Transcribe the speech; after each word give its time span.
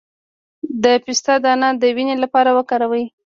د 0.83 0.85
پسته 1.03 1.33
دانه 1.43 1.69
د 1.81 1.83
وینې 1.95 2.15
لپاره 2.23 2.49
وکاروئ 2.57 3.05